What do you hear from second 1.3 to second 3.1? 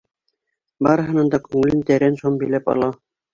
да күңелен тәрән шом биләп ала.